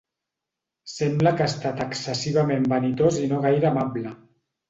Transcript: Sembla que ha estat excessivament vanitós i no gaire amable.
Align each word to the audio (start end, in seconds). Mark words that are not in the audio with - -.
Sembla 0.93 1.33
que 1.35 1.43
ha 1.45 1.49
estat 1.53 1.83
excessivament 1.85 2.67
vanitós 2.73 3.19
i 3.27 3.27
no 3.35 3.43
gaire 3.47 3.71
amable. 3.73 4.15